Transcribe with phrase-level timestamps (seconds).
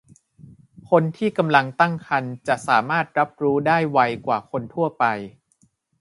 [0.89, 5.05] คนที่กำลังตั้งครรภ์จะสามารถรับรู้ได้ไวกว่าคนทั่วไป